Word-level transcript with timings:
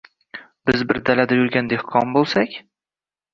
—Biz 0.69 0.81
bir 0.91 0.99
dalada 1.09 1.37
yurgan 1.41 1.69
dehqon 1.75 2.17
bo‘lsak? 2.17 2.59